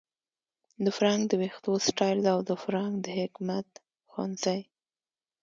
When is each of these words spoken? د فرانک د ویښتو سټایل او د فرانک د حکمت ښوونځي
د 0.83 0.85
فرانک 0.97 1.23
د 1.27 1.33
ویښتو 1.41 1.71
سټایل 1.87 2.21
او 2.33 2.39
د 2.49 2.51
فرانک 2.63 2.93
د 3.01 3.07
حکمت 3.19 3.67
ښوونځي 4.11 4.61